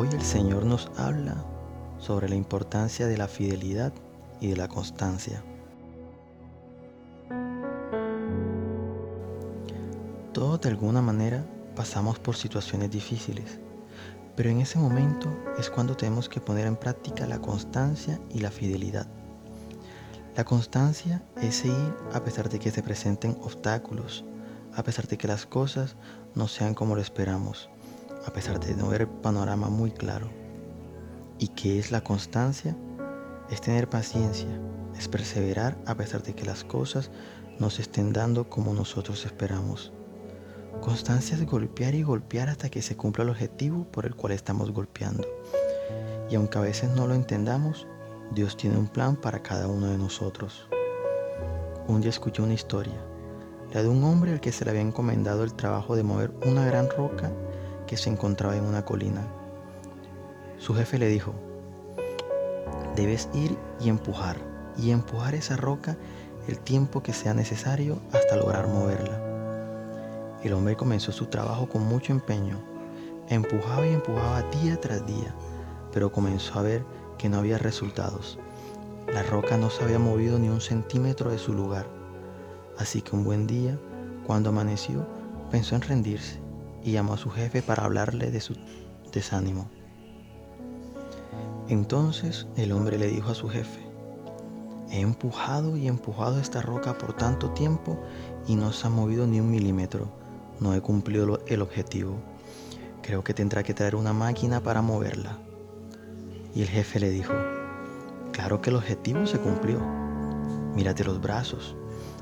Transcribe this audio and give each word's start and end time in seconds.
Hoy 0.00 0.06
el 0.12 0.22
Señor 0.22 0.64
nos 0.64 0.92
habla 0.96 1.44
sobre 1.98 2.28
la 2.28 2.36
importancia 2.36 3.08
de 3.08 3.18
la 3.18 3.26
fidelidad 3.26 3.92
y 4.40 4.46
de 4.46 4.56
la 4.56 4.68
constancia. 4.68 5.42
Todos 10.32 10.60
de 10.60 10.68
alguna 10.68 11.02
manera 11.02 11.44
pasamos 11.74 12.20
por 12.20 12.36
situaciones 12.36 12.92
difíciles, 12.92 13.58
pero 14.36 14.50
en 14.50 14.60
ese 14.60 14.78
momento 14.78 15.36
es 15.58 15.68
cuando 15.68 15.96
tenemos 15.96 16.28
que 16.28 16.40
poner 16.40 16.68
en 16.68 16.76
práctica 16.76 17.26
la 17.26 17.40
constancia 17.40 18.20
y 18.30 18.38
la 18.38 18.52
fidelidad. 18.52 19.08
La 20.36 20.44
constancia 20.44 21.24
es 21.42 21.56
seguir 21.56 21.96
a 22.14 22.22
pesar 22.22 22.48
de 22.48 22.60
que 22.60 22.70
se 22.70 22.84
presenten 22.84 23.36
obstáculos, 23.42 24.24
a 24.76 24.84
pesar 24.84 25.08
de 25.08 25.18
que 25.18 25.26
las 25.26 25.44
cosas 25.44 25.96
no 26.36 26.46
sean 26.46 26.74
como 26.74 26.94
lo 26.94 27.00
esperamos, 27.00 27.68
a 28.26 28.32
pesar 28.32 28.60
de 28.60 28.74
no 28.74 28.88
ver 28.88 29.02
el 29.02 29.08
panorama 29.08 29.68
muy 29.68 29.90
claro. 29.90 30.28
¿Y 31.38 31.48
qué 31.48 31.78
es 31.78 31.92
la 31.92 32.02
constancia? 32.02 32.76
Es 33.50 33.60
tener 33.60 33.88
paciencia, 33.88 34.48
es 34.98 35.08
perseverar 35.08 35.78
a 35.86 35.94
pesar 35.94 36.22
de 36.22 36.34
que 36.34 36.44
las 36.44 36.64
cosas 36.64 37.10
no 37.58 37.70
se 37.70 37.82
estén 37.82 38.12
dando 38.12 38.48
como 38.48 38.74
nosotros 38.74 39.24
esperamos. 39.24 39.92
Constancia 40.80 41.36
es 41.36 41.44
golpear 41.44 41.94
y 41.94 42.02
golpear 42.02 42.48
hasta 42.48 42.68
que 42.68 42.82
se 42.82 42.96
cumpla 42.96 43.24
el 43.24 43.30
objetivo 43.30 43.84
por 43.84 44.06
el 44.06 44.14
cual 44.14 44.32
estamos 44.32 44.70
golpeando. 44.70 45.26
Y 46.30 46.36
aunque 46.36 46.58
a 46.58 46.62
veces 46.62 46.90
no 46.90 47.06
lo 47.06 47.14
entendamos, 47.14 47.86
Dios 48.32 48.56
tiene 48.56 48.76
un 48.76 48.88
plan 48.88 49.16
para 49.16 49.42
cada 49.42 49.66
uno 49.66 49.86
de 49.86 49.98
nosotros. 49.98 50.68
Un 51.88 52.00
día 52.00 52.10
escuché 52.10 52.42
una 52.42 52.54
historia, 52.54 53.00
la 53.72 53.82
de 53.82 53.88
un 53.88 54.04
hombre 54.04 54.32
al 54.32 54.40
que 54.40 54.52
se 54.52 54.64
le 54.64 54.70
había 54.70 54.82
encomendado 54.82 55.42
el 55.42 55.54
trabajo 55.54 55.96
de 55.96 56.02
mover 56.02 56.32
una 56.46 56.64
gran 56.66 56.88
roca 56.90 57.32
que 57.88 57.96
se 57.96 58.10
encontraba 58.10 58.56
en 58.56 58.64
una 58.64 58.84
colina. 58.84 59.26
Su 60.58 60.74
jefe 60.74 60.98
le 60.98 61.08
dijo, 61.08 61.34
debes 62.94 63.28
ir 63.34 63.58
y 63.80 63.88
empujar, 63.88 64.36
y 64.76 64.92
empujar 64.92 65.34
esa 65.34 65.56
roca 65.56 65.96
el 66.46 66.58
tiempo 66.58 67.02
que 67.02 67.12
sea 67.12 67.34
necesario 67.34 67.98
hasta 68.12 68.36
lograr 68.36 68.68
moverla. 68.68 69.20
El 70.44 70.52
hombre 70.52 70.76
comenzó 70.76 71.10
su 71.10 71.26
trabajo 71.26 71.68
con 71.68 71.82
mucho 71.82 72.12
empeño. 72.12 72.60
Empujaba 73.28 73.86
y 73.86 73.92
empujaba 73.94 74.42
día 74.42 74.80
tras 74.80 75.04
día, 75.04 75.34
pero 75.92 76.12
comenzó 76.12 76.58
a 76.58 76.62
ver 76.62 76.84
que 77.18 77.28
no 77.28 77.38
había 77.38 77.58
resultados. 77.58 78.38
La 79.12 79.22
roca 79.22 79.56
no 79.56 79.70
se 79.70 79.82
había 79.82 79.98
movido 79.98 80.38
ni 80.38 80.48
un 80.48 80.60
centímetro 80.60 81.30
de 81.30 81.38
su 81.38 81.52
lugar. 81.52 81.86
Así 82.78 83.02
que 83.02 83.16
un 83.16 83.24
buen 83.24 83.46
día, 83.46 83.78
cuando 84.26 84.50
amaneció, 84.50 85.06
pensó 85.50 85.74
en 85.74 85.82
rendirse 85.82 86.47
y 86.82 86.92
llamó 86.92 87.14
a 87.14 87.18
su 87.18 87.30
jefe 87.30 87.62
para 87.62 87.84
hablarle 87.84 88.30
de 88.30 88.40
su 88.40 88.54
desánimo. 89.12 89.68
Entonces 91.68 92.46
el 92.56 92.72
hombre 92.72 92.98
le 92.98 93.08
dijo 93.08 93.30
a 93.30 93.34
su 93.34 93.48
jefe, 93.48 93.80
he 94.90 95.00
empujado 95.00 95.76
y 95.76 95.86
empujado 95.86 96.40
esta 96.40 96.62
roca 96.62 96.96
por 96.96 97.12
tanto 97.14 97.50
tiempo 97.50 97.98
y 98.46 98.56
no 98.56 98.72
se 98.72 98.86
ha 98.86 98.90
movido 98.90 99.26
ni 99.26 99.40
un 99.40 99.50
milímetro 99.50 100.18
no 100.60 100.74
he 100.74 100.80
cumplido 100.80 101.40
el 101.46 101.62
objetivo. 101.62 102.16
Creo 103.02 103.22
que 103.22 103.34
tendrá 103.34 103.62
que 103.62 103.74
traer 103.74 103.94
una 103.94 104.12
máquina 104.12 104.60
para 104.60 104.82
moverla. 104.82 105.38
Y 106.54 106.62
el 106.62 106.68
jefe 106.68 106.98
le 106.98 107.10
dijo, 107.10 107.32
claro 108.32 108.60
que 108.60 108.70
el 108.70 108.76
objetivo 108.76 109.26
se 109.26 109.38
cumplió. 109.38 109.80
Mírate 110.74 111.04
los 111.04 111.20
brazos. 111.20 111.76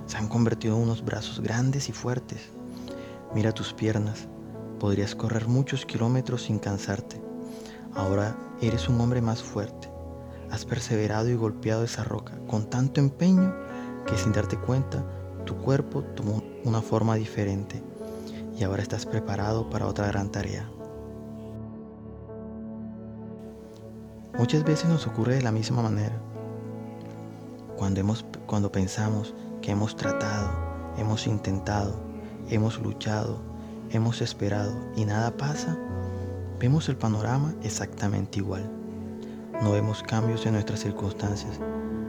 Se 0.06 0.18
han 0.18 0.28
convertido 0.28 0.76
en 0.76 0.82
unos 0.82 1.04
brazos 1.04 1.40
grandes 1.40 1.88
y 1.88 1.92
fuertes. 1.92 2.50
Mira 3.34 3.52
tus 3.52 3.72
piernas. 3.72 4.28
Podrías 4.78 5.14
correr 5.14 5.48
muchos 5.48 5.86
kilómetros 5.86 6.42
sin 6.42 6.58
cansarte. 6.58 7.20
Ahora 7.94 8.36
eres 8.60 8.88
un 8.88 9.00
hombre 9.00 9.22
más 9.22 9.42
fuerte. 9.42 9.88
Has 10.50 10.64
perseverado 10.64 11.28
y 11.28 11.34
golpeado 11.34 11.84
esa 11.84 12.04
roca 12.04 12.38
con 12.46 12.68
tanto 12.68 13.00
empeño 13.00 13.54
que 14.06 14.16
sin 14.16 14.32
darte 14.32 14.58
cuenta 14.58 15.04
tu 15.44 15.56
cuerpo 15.56 16.02
tomó 16.02 16.42
una 16.64 16.82
forma 16.82 17.14
diferente 17.14 17.82
y 18.58 18.64
ahora 18.64 18.82
estás 18.82 19.06
preparado 19.06 19.70
para 19.70 19.86
otra 19.86 20.08
gran 20.08 20.30
tarea. 20.30 20.68
Muchas 24.38 24.64
veces 24.64 24.88
nos 24.88 25.06
ocurre 25.06 25.36
de 25.36 25.42
la 25.42 25.52
misma 25.52 25.82
manera. 25.82 26.20
Cuando, 27.76 28.00
hemos, 28.00 28.26
cuando 28.46 28.70
pensamos 28.70 29.34
que 29.62 29.70
hemos 29.70 29.96
tratado, 29.96 30.50
hemos 30.98 31.26
intentado, 31.26 31.94
hemos 32.50 32.78
luchado, 32.78 33.38
hemos 33.96 34.20
esperado 34.20 34.74
y 34.94 35.04
nada 35.04 35.36
pasa, 35.36 35.76
vemos 36.60 36.88
el 36.88 36.96
panorama 36.96 37.54
exactamente 37.62 38.38
igual. 38.38 38.70
No 39.60 39.72
vemos 39.72 40.02
cambios 40.02 40.46
en 40.46 40.52
nuestras 40.52 40.80
circunstancias, 40.80 41.58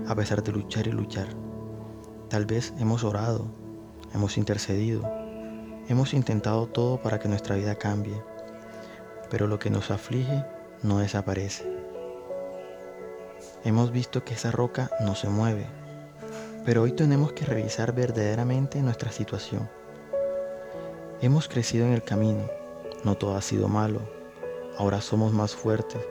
a 0.08 0.16
pesar 0.16 0.44
de 0.44 0.52
luchar 0.52 0.88
y 0.88 0.92
luchar. 0.92 1.28
Tal 2.30 2.46
vez 2.46 2.74
hemos 2.78 3.04
orado, 3.04 3.46
hemos 4.14 4.38
intercedido, 4.38 5.02
Hemos 5.90 6.14
intentado 6.14 6.68
todo 6.68 7.02
para 7.02 7.18
que 7.18 7.30
nuestra 7.30 7.56
vida 7.56 7.76
cambie, 7.76 8.22
pero 9.30 9.48
lo 9.48 9.58
que 9.58 9.70
nos 9.70 9.90
aflige 9.90 10.44
no 10.84 11.00
desaparece. 11.00 11.64
Hemos 13.64 13.94
visto 13.94 14.26
que 14.26 14.34
esa 14.34 14.52
roca 14.52 14.92
no 15.00 15.16
se 15.16 15.30
mueve, 15.30 15.66
pero 16.66 16.82
hoy 16.82 16.92
tenemos 16.92 17.32
que 17.32 17.46
revisar 17.46 17.96
verdaderamente 17.96 18.82
nuestra 18.82 19.14
situación. 19.14 19.70
Hemos 21.22 21.48
crecido 21.48 21.86
en 21.86 21.94
el 21.94 22.04
camino, 22.04 22.50
no 23.04 23.16
todo 23.16 23.36
ha 23.36 23.42
sido 23.42 23.68
malo, 23.68 24.02
ahora 24.78 25.02
somos 25.02 25.34
más 25.34 25.56
fuertes, 25.56 26.02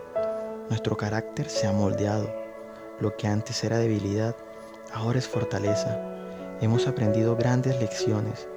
nuestro 0.69 0.97
carácter 0.97 1.49
se 1.49 1.67
ha 1.67 1.73
moldeado, 1.73 2.29
lo 3.01 3.17
que 3.17 3.29
antes 3.29 3.63
era 3.65 3.79
debilidad, 3.79 4.35
ahora 4.93 5.19
es 5.19 5.29
fortaleza. 5.29 6.01
Hemos 6.61 6.87
aprendido 6.87 7.37
grandes 7.37 7.79
lecciones 7.81 8.49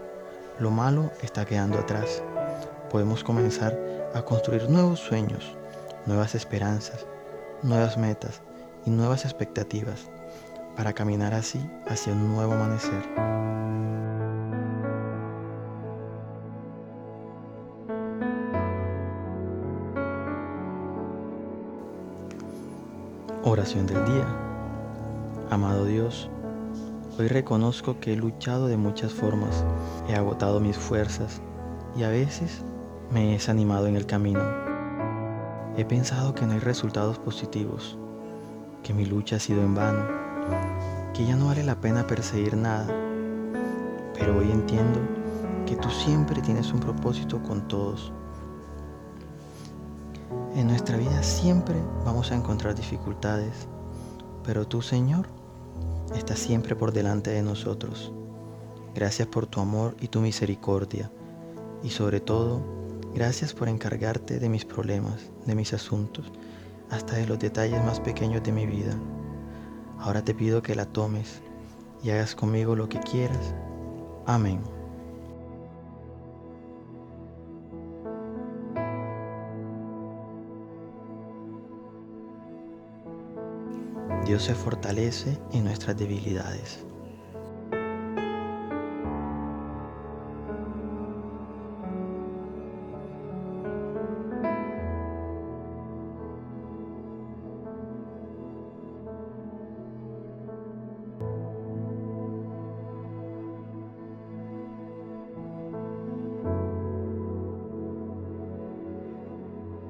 lo 0.59 0.71
malo 0.71 1.09
está 1.21 1.45
quedando 1.45 1.79
atrás. 1.79 2.21
Podemos 2.89 3.23
comenzar 3.23 3.79
a 4.13 4.21
construir 4.23 4.69
nuevos 4.69 4.99
sueños, 4.99 5.55
nuevas 6.05 6.35
esperanzas, 6.35 7.05
nuevas 7.63 7.97
metas 7.97 8.41
y 8.85 8.89
nuevas 8.89 9.23
expectativas 9.23 10.09
para 10.75 10.91
caminar 10.91 11.33
así 11.33 11.61
hacia 11.87 12.11
un 12.11 12.35
nuevo 12.35 12.53
amanecer. 12.53 13.03
Oración 23.43 23.87
del 23.87 24.03
día. 24.05 24.27
Amado 25.49 25.85
Dios, 25.85 26.29
Hoy 27.17 27.27
reconozco 27.27 27.99
que 27.99 28.13
he 28.13 28.15
luchado 28.15 28.67
de 28.67 28.77
muchas 28.77 29.11
formas, 29.11 29.65
he 30.07 30.15
agotado 30.15 30.61
mis 30.61 30.77
fuerzas 30.77 31.41
y 31.97 32.03
a 32.03 32.09
veces 32.09 32.63
me 33.11 33.29
he 33.29 33.31
desanimado 33.33 33.87
en 33.87 33.97
el 33.97 34.05
camino. 34.05 34.39
He 35.75 35.83
pensado 35.83 36.33
que 36.33 36.45
no 36.45 36.53
hay 36.53 36.59
resultados 36.59 37.19
positivos, 37.19 37.97
que 38.83 38.93
mi 38.93 39.05
lucha 39.05 39.35
ha 39.35 39.39
sido 39.39 39.61
en 39.61 39.75
vano, 39.75 40.05
que 41.13 41.25
ya 41.25 41.35
no 41.35 41.47
vale 41.47 41.63
la 41.63 41.75
pena 41.75 42.07
perseguir 42.07 42.55
nada. 42.55 42.87
Pero 44.13 44.37
hoy 44.37 44.51
entiendo 44.51 44.99
que 45.65 45.75
tú 45.75 45.89
siempre 45.89 46.41
tienes 46.41 46.71
un 46.71 46.79
propósito 46.79 47.43
con 47.43 47.67
todos. 47.67 48.13
En 50.55 50.67
nuestra 50.67 50.97
vida 50.97 51.21
siempre 51.21 51.75
vamos 52.03 52.31
a 52.31 52.35
encontrar 52.35 52.75
dificultades, 52.75 53.67
pero 54.43 54.67
tú, 54.67 54.81
Señor, 54.81 55.27
está 56.15 56.35
siempre 56.35 56.75
por 56.75 56.91
delante 56.91 57.29
de 57.29 57.43
nosotros. 57.43 58.11
Gracias 58.95 59.27
por 59.27 59.45
tu 59.45 59.61
amor 59.61 59.95
y 60.01 60.07
tu 60.07 60.21
misericordia. 60.21 61.11
Y 61.83 61.91
sobre 61.91 62.19
todo, 62.19 62.61
gracias 63.13 63.53
por 63.53 63.69
encargarte 63.69 64.39
de 64.39 64.49
mis 64.49 64.65
problemas, 64.65 65.29
de 65.45 65.55
mis 65.55 65.73
asuntos, 65.73 66.31
hasta 66.89 67.15
de 67.15 67.27
los 67.27 67.37
detalles 67.37 67.83
más 67.85 67.99
pequeños 67.99 68.41
de 68.43 68.51
mi 68.51 68.65
vida. 68.65 68.95
Ahora 69.99 70.23
te 70.23 70.33
pido 70.33 70.63
que 70.63 70.75
la 70.75 70.85
tomes 70.85 71.41
y 72.03 72.09
hagas 72.09 72.33
conmigo 72.33 72.75
lo 72.75 72.89
que 72.89 72.99
quieras. 72.99 73.53
Amén. 74.25 74.78
Dios 84.25 84.43
se 84.43 84.55
fortalece 84.55 85.37
en 85.53 85.63
nuestras 85.63 85.97
debilidades. 85.97 86.85